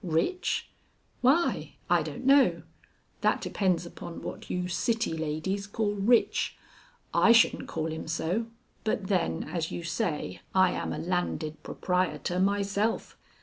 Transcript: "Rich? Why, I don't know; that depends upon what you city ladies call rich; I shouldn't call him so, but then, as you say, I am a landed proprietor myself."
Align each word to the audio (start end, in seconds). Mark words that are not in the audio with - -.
"Rich? 0.03 0.67
Why, 1.21 1.75
I 1.87 2.01
don't 2.01 2.25
know; 2.25 2.63
that 3.21 3.39
depends 3.39 3.85
upon 3.85 4.23
what 4.23 4.49
you 4.49 4.67
city 4.67 5.13
ladies 5.15 5.67
call 5.67 5.93
rich; 5.93 6.57
I 7.13 7.31
shouldn't 7.33 7.67
call 7.67 7.85
him 7.91 8.07
so, 8.07 8.47
but 8.83 9.09
then, 9.09 9.43
as 9.43 9.69
you 9.69 9.83
say, 9.83 10.41
I 10.55 10.71
am 10.71 10.91
a 10.91 10.97
landed 10.97 11.61
proprietor 11.61 12.39
myself." 12.39 13.15